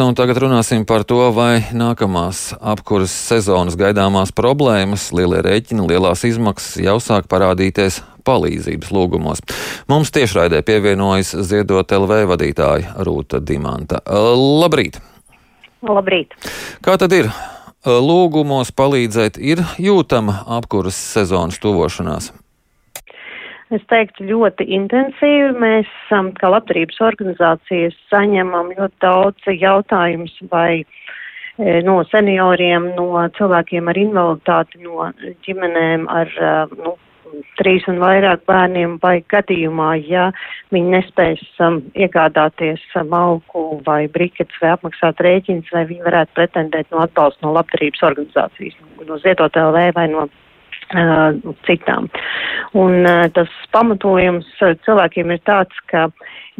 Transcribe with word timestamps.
Un 0.00 0.14
tagad 0.16 0.38
runāsim 0.40 0.86
par 0.88 1.02
to, 1.04 1.18
vai 1.36 1.64
nākamās 1.76 2.54
apkuras 2.56 3.12
sezonas 3.12 3.74
gaidāmās 3.76 4.32
problēmas, 4.32 5.10
lielie 5.12 5.42
rēķini, 5.44 5.84
lielās 5.90 6.22
izmaksas 6.24 6.78
jau 6.80 6.94
sāk 7.02 7.28
parādīties 7.28 7.98
palīdzības 8.24 8.92
lūgumos. 8.94 9.42
Mums 9.92 10.14
tiešraidē 10.14 10.62
pievienojas 10.64 11.34
Ziedot 11.44 11.92
LV 11.92 12.22
vadītāja 12.30 12.94
Rūta 13.04 13.42
Dimanta. 13.44 14.00
Labrīt! 14.08 14.96
Labrīt! 15.84 16.38
Kā 16.80 16.96
tad 16.96 17.12
ir? 17.12 17.28
Lūgumos 17.84 18.72
palīdzēt 18.72 19.40
ir 19.42 19.60
jūtama 19.82 20.44
apkuras 20.56 20.96
sezonas 20.96 21.60
tuvošanās. 21.60 22.32
Es 23.72 23.84
teiktu, 23.88 24.26
ļoti 24.28 24.66
intensīvi. 24.76 25.52
Mēs, 25.62 25.92
kā 26.38 26.50
labdarības 26.52 26.98
organizācijas, 27.06 27.96
saņemam 28.12 28.74
ļoti 28.76 28.98
daudz 29.00 29.48
jautājumus 29.48 30.34
vai 30.52 30.82
e, 30.82 31.78
no 31.86 32.02
senioriem, 32.10 32.90
no 32.98 33.22
cilvēkiem 33.38 33.88
ar 33.88 34.02
invaliditāti, 34.02 34.82
no 34.84 35.08
ģimenēm 35.46 36.04
ar 36.12 36.36
nu, 36.76 36.98
trīs 37.60 37.86
un 37.88 38.00
vairāk 38.02 38.44
bērniem 38.48 38.98
vai 39.02 39.14
gadījumā, 39.32 39.94
ja 40.04 40.28
viņi 40.74 40.94
nespēs 40.96 41.42
um, 41.64 41.80
iegādāties 41.96 42.82
um, 43.00 43.16
vai 43.86 44.04
brikets 44.12 44.60
vai 44.62 44.74
apmaksāt 44.74 45.22
rēķins, 45.24 45.72
vai 45.72 45.86
viņi 45.88 46.06
varētu 46.06 46.36
pretendēt 46.38 46.92
no 46.92 47.02
atbalsta 47.06 47.46
no 47.46 47.54
labdarības 47.56 48.04
organizācijas, 48.10 48.76
no 49.08 49.20
Ziedot 49.24 49.56
LV 49.56 49.88
vai 49.96 50.08
no 50.12 50.28
citām. 51.66 52.08
Un 52.78 53.06
tas 53.36 53.50
pamatojums 53.74 54.48
cilvēkiem 54.86 55.34
ir 55.34 55.42
tāds, 55.46 55.76
ka 55.90 56.08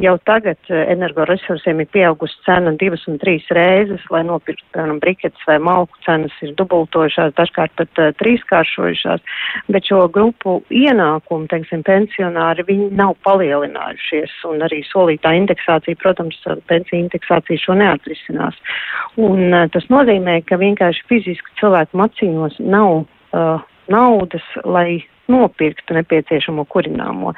jau 0.01 0.15
tagad 0.25 0.71
energoresursiem 0.71 1.83
ir 1.83 1.89
pieaugusi 1.93 2.37
cena 2.47 2.73
divas 2.81 3.05
un 3.11 3.19
trīs 3.21 3.45
reizes, 3.53 4.05
lai 4.13 4.23
nopirktu, 4.25 4.65
piemēram, 4.73 5.01
briketes 5.03 5.49
vai 5.49 5.59
malku 5.61 5.99
cenas 6.07 6.35
ir 6.45 6.55
dubultojušās, 6.57 7.35
dažkārt 7.37 7.75
pat 7.77 8.01
uh, 8.01 8.13
trīskāršojušās, 8.21 9.25
bet 9.73 9.89
šo 9.89 10.07
grupu 10.13 10.59
ienākumu, 10.73 11.49
teiksim, 11.53 11.85
pensionāri, 11.87 12.65
viņi 12.69 12.91
nav 12.99 13.17
palielinājušies, 13.27 14.39
un 14.49 14.65
arī 14.69 14.83
solītā 14.89 15.35
indeksācija, 15.41 16.01
protams, 16.01 16.41
pensija 16.71 17.01
indeksācija 17.03 17.61
šo 17.61 17.77
neatrisinās. 17.81 18.57
Un 19.21 19.45
uh, 19.51 19.67
tas 19.73 19.89
nozīmē, 19.93 20.41
ka 20.49 20.61
vienkārši 20.63 21.05
fiziski 21.11 21.61
cilvēku 21.61 22.01
macīnos 22.01 22.57
nav 22.65 23.03
uh, 23.03 23.69
naudas, 23.91 24.45
lai 24.65 25.03
nopirktu 25.31 25.95
nepieciešamo 25.95 26.65
kurināmo. 26.71 27.37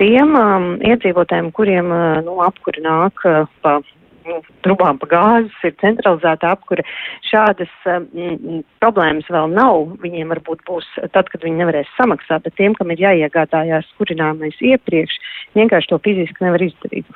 Tiem 0.00 0.34
um, 0.38 0.72
iedzīvotājiem, 0.84 1.52
kuriem 1.56 1.92
uh, 1.92 2.08
nu, 2.26 2.40
apkuri 2.44 2.82
nāk 2.84 3.22
uh, 3.28 3.44
pa 3.64 3.78
nu, 4.26 4.40
trubām 4.66 4.98
pa 4.98 5.08
gāzes, 5.10 5.54
ir 5.66 5.74
centralizēta 5.82 6.50
apkure. 6.56 6.82
Šādas 7.28 7.70
um, 7.92 8.62
problēmas 8.82 9.28
vēl 9.30 9.52
nav. 9.52 9.92
Viņiem 10.02 10.32
varbūt 10.34 10.64
būs 10.66 10.88
tad, 11.14 11.30
kad 11.32 11.44
viņi 11.44 11.60
nevarēs 11.60 11.92
samaksāt, 11.98 12.46
bet 12.46 12.56
tiem, 12.58 12.74
kam 12.78 12.90
ir 12.94 13.04
jāiegādājās 13.04 13.88
kurināmais 14.00 14.58
iepriekš, 14.64 15.18
vienkārši 15.58 15.92
to 15.92 16.00
fiziski 16.04 16.46
nevar 16.46 16.64
izdarīt. 16.66 17.08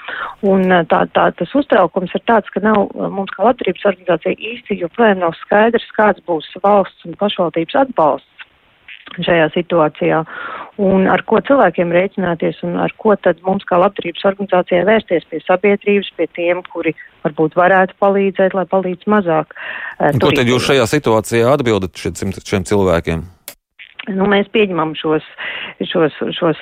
Un 0.47 0.69
uh, 0.69 0.85
tā, 0.91 1.07
tā, 1.17 1.31
tas 1.41 1.57
uztraukums 1.57 2.15
ir 2.15 2.27
tāds, 2.31 2.53
ka 2.55 2.63
nav 2.65 2.87
uh, 2.87 3.09
mums 3.09 3.33
kā 3.35 3.49
labdarības 3.49 3.89
organizācija 3.95 4.37
īsti 4.53 4.83
joprojām 4.85 5.25
nav 5.25 5.39
skaidrs, 5.43 5.89
kāds 5.97 6.23
būs 6.29 6.53
valsts 6.63 7.09
un 7.09 7.19
pašvaldības 7.21 7.87
atbalsts 7.87 8.30
šajā 9.19 9.49
situācijā 9.55 10.23
un 10.81 11.09
ar 11.13 11.23
ko 11.29 11.41
cilvēkiem 11.45 11.93
rēķināties 11.93 12.63
un 12.67 12.79
ar 12.81 12.93
ko 13.01 13.17
tad 13.21 13.41
mums 13.47 13.67
kā 13.69 13.81
labdarības 13.81 14.27
organizācijai 14.31 14.87
vērsties 14.89 15.27
pie 15.31 15.41
sabiedrības, 15.45 16.13
pie 16.17 16.29
tiem, 16.37 16.63
kuri 16.73 16.95
varbūt 17.25 17.59
varētu 17.59 17.99
palīdzēt, 18.01 18.57
lai 18.57 18.65
palīdz 18.71 19.11
mazāk. 19.11 19.53
Uh, 19.99 20.15
ko 20.23 20.33
tad 20.37 20.49
jūs 20.49 20.71
šajā 20.71 20.87
situācijā 20.95 21.53
atbildat 21.53 22.01
šiem, 22.01 22.33
šiem 22.39 22.67
cilvēkiem? 22.71 23.27
Nu, 24.09 24.25
mēs 24.31 24.49
pieņemam 24.55 24.95
šos, 24.97 25.25
šos, 25.85 26.15
šos 26.33 26.61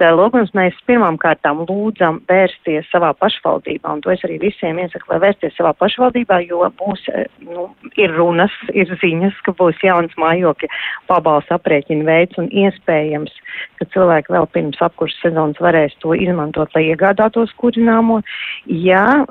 lūgumus. 0.00 0.54
Mēs 0.56 0.76
pirmām 0.88 1.18
kārtām 1.20 1.60
lūdzam 1.68 2.22
vērsties 2.30 2.88
savā 2.88 3.10
pašvaldībā, 3.20 3.92
un 3.92 4.00
to 4.04 4.12
es 4.14 4.24
arī 4.24 4.38
visiem 4.40 4.80
iesaku, 4.80 5.10
lai 5.10 5.20
vērsties 5.26 5.52
savā 5.58 5.74
pašvaldībā, 5.76 6.38
jo 6.48 6.62
būs, 6.80 7.04
nu, 7.44 7.66
ir 8.00 8.14
runas, 8.16 8.54
ir 8.72 8.88
ziņas, 9.02 9.36
ka 9.44 9.52
būs 9.58 9.82
jauns 9.84 10.16
mājokļa 10.16 10.70
pabalsta 11.10 11.58
aprēķina 11.58 12.08
veids, 12.08 12.40
un 12.40 12.48
iespējams, 12.48 13.36
ka 13.76 13.88
cilvēki 13.92 14.32
vēl 14.32 14.48
pirms 14.56 14.80
apkurses 14.88 15.20
sezonas 15.26 15.60
varēs 15.60 15.98
to 16.00 16.16
izmantot, 16.16 16.72
lai 16.72 16.86
iegādātos 16.88 17.52
kurināmo. 17.60 18.22
Ja 18.64 19.26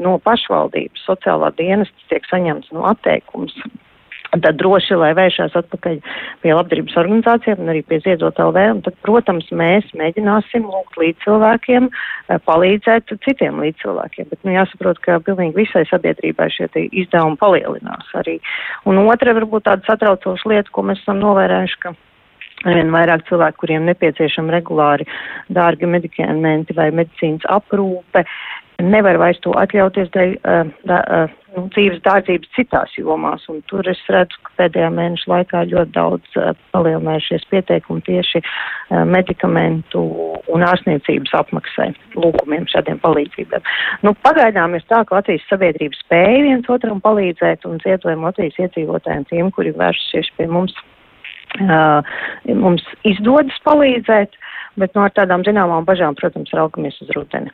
no 0.00 0.16
pašvaldības 0.24 1.04
sociālā 1.04 1.52
dienestas 1.60 2.08
tiek 2.08 2.24
saņemts 2.32 2.72
no 2.72 2.88
atteikums 2.88 3.56
tad 4.38 4.58
droši, 4.60 4.94
lai 4.98 5.10
vēršās 5.18 5.56
atpakaļ 5.58 5.96
pie 6.42 6.52
labdarības 6.54 6.98
organizācijām 7.02 7.62
un 7.64 7.72
arī 7.72 7.82
pie 7.86 8.00
Ziedot 8.04 8.38
LV. 8.38 8.66
Un 8.76 8.82
tad, 8.86 8.98
protams, 9.06 9.48
mēs 9.50 9.88
mēģināsim 9.98 10.68
lūgt 10.68 10.98
līdz 11.00 11.24
cilvēkiem, 11.24 11.88
eh, 11.90 12.42
palīdzēt 12.46 13.14
citiem 13.26 13.58
līdz 13.64 13.82
cilvēkiem. 13.82 14.30
Bet, 14.30 14.42
nu, 14.44 14.54
jāsaprot, 14.54 15.00
ka 15.02 15.18
pilnīgi 15.26 15.58
visai 15.64 15.84
sabiedrībai 15.90 16.50
šie 16.54 16.68
izdevumi 16.74 17.40
palielinās 17.40 18.14
arī. 18.14 18.38
Un 18.86 19.02
otra 19.02 19.34
varbūt 19.34 19.66
tāda 19.66 19.86
satraucoša 19.88 20.48
lieta, 20.48 20.70
ko 20.70 20.86
mēs 20.86 21.02
esam 21.02 21.18
novērējuši, 21.24 21.80
ka 21.82 21.94
arvien 22.64 22.92
vairāk 22.92 23.26
cilvēku, 23.28 23.64
kuriem 23.64 23.86
nepieciešama 23.88 24.56
regulāri 24.58 25.06
dārgi 25.52 25.88
medikamenti 25.88 26.76
vai 26.76 26.90
medicīnas 26.94 27.46
aprūpe, 27.48 28.24
nevar 28.80 29.18
vairs 29.20 29.40
to 29.44 29.52
atļauties 29.60 30.10
dēļ 30.14 30.34
uh, 30.40 30.68
da, 30.88 30.98
uh, 31.04 31.32
nu, 31.54 31.66
dzīves 31.74 32.00
dārdzības 32.04 32.52
citās 32.56 32.94
jomās. 32.98 33.46
Un 33.52 33.60
tur 33.70 33.86
es 33.90 34.00
redzu, 34.12 34.38
ka 34.46 34.54
pēdējā 34.62 34.90
mēneša 34.96 35.30
laikā 35.32 35.62
ļoti 35.72 35.94
daudz 35.96 36.38
uh, 36.40 36.52
palielinājušies 36.74 37.46
pieteikumi 37.52 38.04
tieši 38.06 38.42
uh, 38.42 39.02
medikamentu 39.08 40.04
un 40.50 40.64
ārstniecības 40.66 41.34
apmaksai 41.42 41.90
lūgumiem 42.16 42.68
šādiem 42.72 43.00
palīdzībiem. 43.04 43.66
Nu, 44.06 44.14
pagaidām 44.24 44.76
ir 44.78 44.86
tā, 44.90 45.02
ka 45.04 45.20
Latvijas 45.20 45.44
sabiedrība 45.50 46.00
spēja 46.00 46.46
viens 46.46 46.72
otram 46.72 47.02
palīdzēt 47.04 47.68
un 47.68 47.82
ziedojam 47.84 48.24
Latvijas 48.28 48.58
iedzīvotājiem 48.64 49.28
tiem, 49.32 49.52
kuri 49.54 49.76
vēršas 49.76 50.32
pie 50.38 50.48
mums. 50.50 50.76
Mums 51.58 52.84
izdodas 53.08 53.56
palīdzēt, 53.66 54.36
bet 54.80 54.94
no 54.94 55.04
nu, 55.06 55.14
tādām 55.16 55.44
zināmām 55.46 55.88
bažām, 55.88 56.14
protams, 56.18 56.52
raugamies 56.56 57.00
uz 57.02 57.10
rudeni. 57.16 57.52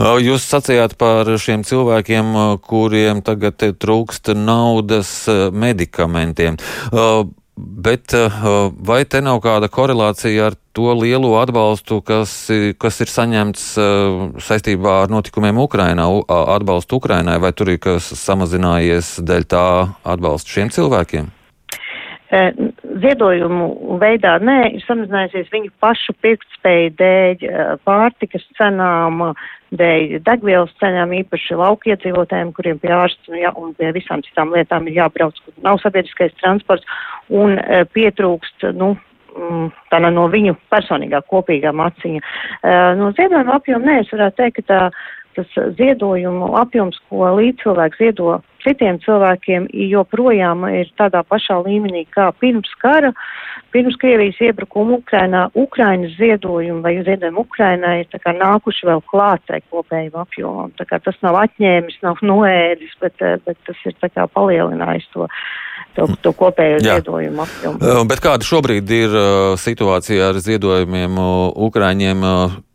Jūs 0.00 0.46
sacījāt 0.48 0.96
par 0.98 1.28
šiem 1.38 1.66
cilvēkiem, 1.66 2.32
kuriem 2.64 3.22
tagad 3.24 3.60
trūkst 3.60 4.32
naudas 4.36 5.12
medikamentiem. 5.52 6.58
Bet 7.52 8.14
vai 8.88 9.02
te 9.04 9.20
nav 9.20 9.42
kāda 9.44 9.68
korelācija 9.68 10.48
ar 10.48 10.56
to 10.72 10.94
lielo 10.96 11.34
atbalstu, 11.36 12.00
kas, 12.00 12.32
kas 12.80 13.02
ir 13.04 13.12
saņemts 13.12 13.66
saistībā 14.40 14.96
ar 15.02 15.12
notikumiem 15.12 15.60
Ukrainā, 15.60 16.08
atbalstu 16.56 16.96
Ukrainai, 17.02 17.36
vai 17.44 17.52
tur 17.52 17.74
ir 17.74 17.78
kas 17.84 18.08
samazinājies 18.24 19.18
dēļ 19.20 19.46
tā 19.52 19.66
atbalsta 20.16 20.56
šiem 20.56 20.72
cilvēkiem? 20.72 21.30
Ziedojumu 22.32 23.98
veidā 24.00 24.38
nē, 24.40 24.58
ir 24.78 24.84
samazinājusies 24.86 25.50
viņu 25.52 25.68
pašu 25.82 26.14
pirktspēju 26.24 26.94
dēļ 26.96 27.44
pārtikas 27.84 28.46
cenām, 28.56 29.20
dēļ 29.76 30.16
degvielas 30.24 30.72
cenām, 30.80 31.12
īpaši 31.18 31.58
lauku 31.60 31.92
iedzīvotājiem, 31.92 32.54
kuriem 32.56 32.80
pie 32.80 32.94
ārsta 32.96 33.36
ja, 33.36 33.52
un 33.60 33.74
pie 33.76 33.92
visām 33.92 34.24
citām 34.24 34.54
lietām 34.56 34.88
ir 34.88 35.02
jābrauc, 35.02 35.36
kur 35.44 35.56
nav 35.66 35.80
sabiedriskais 35.84 36.32
transports 36.40 36.88
un 37.28 37.58
pietrūkst, 37.92 38.70
nu, 38.80 38.94
mm, 39.36 39.68
tā 39.92 40.00
no 40.06 40.28
viņu 40.32 40.56
personīgā 40.72 41.20
kopīgā 41.28 41.74
maciņa. 41.76 42.24
No 42.96 43.12
ziedojuma 43.18 43.58
apjoma 43.60 43.90
nē, 43.90 43.98
es 44.06 44.14
varētu 44.14 44.40
teikt, 44.40 44.62
ka 44.62 44.68
tā 44.72 44.80
tas 45.36 45.76
ziedojumu 45.78 46.52
apjoms, 46.60 46.98
ko 47.08 47.30
līdzcilvēks 47.38 48.00
ziedo 48.00 48.38
citiem 48.64 48.98
cilvēkiem, 49.02 49.68
joprojām 49.90 50.66
ir 50.70 50.90
tādā 50.98 51.22
pašā 51.26 51.58
līmenī 51.64 52.04
kā 52.12 52.30
pirms 52.40 52.70
kara, 52.82 53.12
pirms 53.74 53.96
Krievijas 54.00 54.40
iebrukuma 54.40 54.98
Ukrainā. 55.00 55.48
Ukrainas 55.54 56.14
ziedojumi 56.18 56.82
vai 56.84 56.94
ziedojumi 57.02 57.42
Ukrainai 57.42 57.96
ir 58.04 58.38
nākuši 58.42 58.88
vēl 58.90 59.02
klātai 59.10 59.62
kopējiem 59.70 60.16
apjomam. 60.22 60.72
Tas 60.78 61.18
nav 61.22 61.40
atņēmis, 61.42 62.00
nav 62.06 62.22
noēdis, 62.30 62.96
bet, 63.02 63.18
bet 63.46 63.60
tas 63.66 63.84
ir 63.86 63.98
palielinājis 64.32 65.10
to 65.12 65.28
to, 65.94 66.06
to 66.24 66.32
kopējo 66.36 66.80
Jā. 66.80 66.96
ziedojumu 66.98 67.44
apjomu. 67.44 68.04
Bet 68.08 68.22
kāda 68.24 68.46
šobrīd 68.46 68.94
ir 68.96 69.16
situācija 69.60 70.30
ar 70.32 70.40
ziedojumiem 70.42 71.20
Ukraiņiem? 71.68 72.24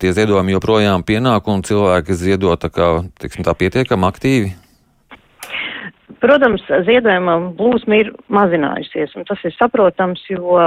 Tie 0.02 0.14
ziedojumi 0.14 0.56
joprojām 0.58 1.06
pienāk 1.08 1.50
un 1.52 1.66
cilvēki 1.66 2.18
ziedo 2.18 2.54
tā 2.60 2.72
kā, 2.74 2.92
tiksim, 3.22 3.46
tā 3.48 3.56
pietiekami 3.58 4.10
aktīvi? 4.10 4.54
Protams, 6.28 6.64
ziedojuma 6.84 7.38
plūsma 7.56 8.02
ir 8.02 8.12
mazinājusies, 8.34 9.14
un 9.16 9.24
tas 9.30 9.40
ir 9.48 9.54
saprotams, 9.56 10.26
jo 10.28 10.58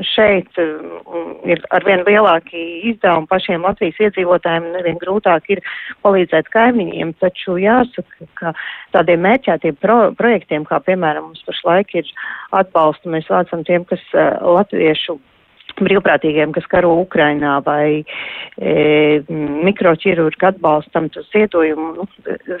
šeit 0.00 0.58
um, 0.58 1.34
ir 1.46 1.60
arvien 1.76 2.02
lielāki 2.06 2.62
izdevumi 2.90 3.28
pašiem 3.30 3.62
Latvijas 3.62 4.00
iedzīvotājiem 4.08 4.70
un 4.70 4.78
arvien 4.80 4.98
grūtāk 4.98 5.50
ir 5.54 5.60
palīdzēt 6.02 6.48
kaimiņiem, 6.54 7.12
taču 7.22 7.58
jāsaka, 7.60 8.28
ka 8.40 8.54
tādiem 8.96 9.22
mērķētiem 9.26 9.76
pro 9.82 9.98
projektiem, 10.18 10.64
kā 10.66 10.80
piemēram 10.82 11.28
mums 11.28 11.44
pašlaik 11.46 11.94
ir 12.00 12.08
atbalstu, 12.56 13.12
mēs 13.12 13.28
vācam 13.30 13.62
tiem, 13.68 13.86
kas 13.86 14.02
uh, 14.16 14.40
latviešu 14.58 15.20
brīvprātīgiem, 15.80 16.52
kas 16.56 16.66
karo 16.72 16.92
Ukrainā 17.02 17.58
vai 17.66 18.02
e, 18.02 19.22
mikroķirurgu 19.66 20.48
atbalstam, 20.50 21.08
tas 21.14 21.28
ziedojumu, 21.34 21.92
nu, 22.00 22.08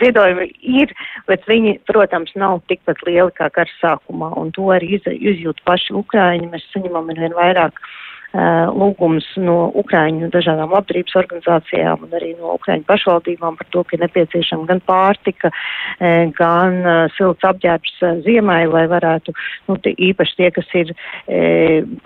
ziedojumi 0.02 0.48
ir, 0.82 0.94
bet 1.28 1.44
viņi, 1.50 1.78
protams, 1.88 2.34
nav 2.38 2.60
tikpat 2.72 3.02
lieli 3.08 3.34
kā 3.36 3.50
kara 3.54 3.78
sākumā, 3.80 4.32
un 4.40 4.54
to 4.56 4.70
arī 4.74 4.96
iz, 4.98 5.08
izjūt 5.12 5.62
paši 5.68 5.96
Ukraiņi. 6.00 6.50
Mēs 6.52 6.68
saņemam 6.72 7.12
vien 7.12 7.36
vairāk 7.36 7.78
lūgums 8.32 9.26
no 9.36 9.70
Ukraiņu 9.82 10.30
dažādām 10.32 10.72
labdarības 10.72 11.16
organizācijām 11.20 12.06
un 12.06 12.16
arī 12.16 12.32
no 12.38 12.54
Ukraiņu 12.56 12.86
pašvaldībām 12.88 13.58
par 13.60 13.68
to, 13.74 13.84
ka 13.84 13.96
ir 13.96 14.04
nepieciešama 14.06 14.68
gan 14.70 14.80
pārtika, 14.86 15.52
gan 16.38 16.78
silts 17.16 17.44
apģērbs 17.44 17.98
ziemai, 18.24 18.64
lai 18.70 18.86
varētu, 18.90 19.34
nu, 19.68 19.76
īpaši 19.92 20.38
tie, 20.40 20.50
kas 20.56 20.72
ir 20.80 20.94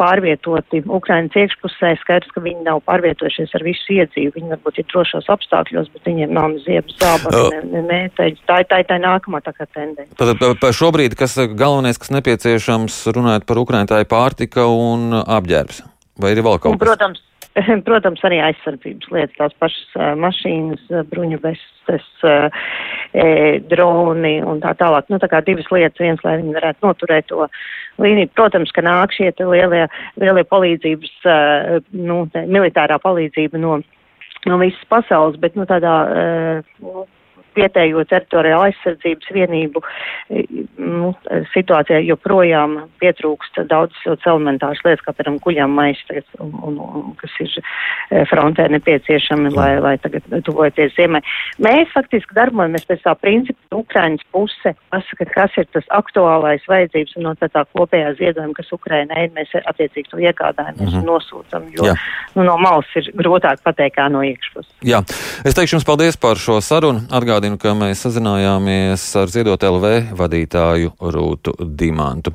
pārvietoti 0.00 0.82
Ukraiņas 0.82 1.38
iekšpusē, 1.44 1.94
skaidrs, 2.02 2.34
ka 2.34 2.42
viņi 2.44 2.66
nav 2.66 2.82
pārvietojušies 2.90 3.54
ar 3.56 3.66
visu 3.66 3.98
iedzīvi, 4.00 4.34
viņi 4.36 4.54
varbūt 4.56 4.82
ir 4.82 4.88
drošos 4.92 5.30
apstākļos, 5.32 5.90
bet 5.94 6.10
viņiem 6.10 6.34
nav 6.36 6.52
ne 6.54 6.62
ziebas 6.66 6.98
zābas, 7.00 7.38
ne, 7.54 7.62
ne 7.70 7.84
mēteļas. 7.86 8.44
Tā 8.50 8.60
ir 8.62 8.70
tā, 8.70 8.82
tā 8.90 9.00
nākamā 9.02 9.42
tā 9.46 9.54
kā 9.56 9.68
tendence. 9.70 10.10
Tad 10.18 10.42
par 10.62 10.76
šobrīd, 10.76 11.18
kas 11.18 11.38
galvenais, 11.54 12.00
kas 12.02 12.14
nepieciešams 12.14 13.04
runājot 13.16 13.46
par 13.48 13.62
Ukraiņu, 13.62 13.92
tā 13.92 14.02
ir 14.02 14.10
pārtika 14.10 14.66
un 14.70 15.12
apģērbs. 15.22 15.84
Vai 16.22 16.32
ir 16.32 16.42
vēl 16.44 16.60
kaut 16.60 16.76
kas? 16.76 16.82
Protams, 16.82 17.22
protams, 17.88 18.22
arī 18.28 18.40
aizsardzības 18.44 19.10
lietas, 19.12 19.36
tās 19.38 19.56
pašas 19.60 19.96
mašīnas, 20.20 20.84
bruņu 21.10 21.40
bestes, 21.42 22.06
e, 22.24 23.26
droni 23.70 24.36
un 24.44 24.62
tā 24.64 24.72
tālāk. 24.80 25.10
Nu, 25.12 25.20
tā 25.22 25.28
kā 25.32 25.42
divas 25.44 25.68
lietas, 25.72 26.00
viens, 26.02 26.22
lai 26.24 26.38
viņi 26.40 26.56
varētu 26.56 26.88
noturēt 26.88 27.28
to 27.32 27.48
līniju. 28.02 28.32
Protams, 28.36 28.72
ka 28.76 28.84
nāk 28.84 29.16
šie 29.16 29.32
lielie, 29.40 29.84
lielie 30.20 30.46
palīdzības, 30.48 31.18
nu, 31.96 32.22
militārā 32.36 33.00
palīdzība 33.02 33.60
no, 33.60 33.80
no 34.48 34.62
visas 34.62 34.88
pasaules, 34.92 35.38
bet, 35.40 35.56
nu, 35.56 35.68
tādā, 35.68 35.96
uh, 36.06 37.04
vietējo 37.56 38.04
teritoriālo 38.08 38.68
aizsardzības 38.68 39.32
vienību 39.34 39.82
nu, 40.78 41.12
situācijā 41.54 42.00
joprojām 42.06 42.76
pietrūkst 43.00 43.62
daudzas 43.70 44.26
elementāras 44.26 44.82
lietas, 44.84 45.04
kā 45.06 45.14
piemēram 45.16 45.38
kuļām 45.44 45.76
maistas, 45.76 46.26
un, 46.42 46.52
un, 46.68 46.78
un, 46.80 47.08
kas 47.20 47.34
ir 47.42 47.52
e, 47.56 48.24
frontē 48.30 48.68
nepieciešami, 48.74 49.52
lai, 49.56 49.70
lai 49.82 49.94
tagad 50.02 50.26
tuvojoties 50.46 50.94
ziemai. 50.96 51.22
Mēs 51.62 51.92
faktiski 51.94 52.36
darbojamies 52.36 52.86
pēc 52.88 53.04
tā 53.06 53.16
principa, 53.20 53.58
ka 53.70 53.80
Ukrainas 53.82 54.24
puse 54.34 54.74
pasaka, 54.92 55.28
kas 55.34 55.58
ir 55.60 55.68
tas 55.74 55.88
aktuālais 55.98 56.64
vajadzības 56.70 57.16
un 57.18 57.28
no 57.30 57.34
tā, 57.40 57.50
tā 57.52 57.64
kopējā 57.76 58.14
ziedojuma, 58.20 58.56
kas 58.58 58.72
Ukrainai 58.76 59.26
ir, 59.26 59.34
mēs 59.36 59.54
attiecīgi 59.62 60.12
to 60.12 60.22
iegādājamies 60.22 60.90
mm 60.90 60.92
-hmm. 60.92 61.02
un 61.02 61.10
nosūtam, 61.12 61.68
jo 61.76 61.90
Jā. 61.90 61.96
nu, 62.34 62.44
no 62.44 62.56
malas 62.60 62.90
ir 62.96 63.10
grūtāk 63.16 63.62
pateikt, 63.64 63.96
kā 63.96 64.08
no 64.12 64.22
iekšpuses. 64.26 64.72
Jā, 64.84 65.00
es 65.46 65.56
teikšu 65.56 65.78
jums 65.78 65.86
paldies 65.88 66.18
par 66.20 66.36
šo 66.40 66.60
sarunu. 66.60 67.06
Atgādinu, 67.46 67.60
ka 67.62 67.74
mēs 67.78 68.00
sazinājāmies 68.02 69.02
ar 69.20 69.30
Ziedot 69.30 69.62
LV 69.62 70.16
vadītāju 70.18 70.96
Rūtu 70.98 71.52
Dimantu. 71.78 72.32